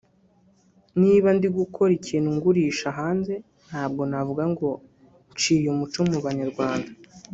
[1.01, 3.33] niba ndi gukora ikintu ngurisha hanze
[3.67, 4.69] ntabwo navuga ngo
[5.33, 6.91] nciye umuco mu banyarwanda